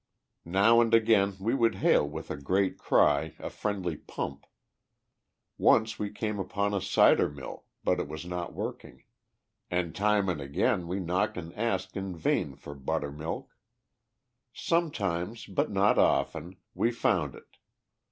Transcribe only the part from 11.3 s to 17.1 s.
and asked in vain for buttermilk. Sometimes, but not often, we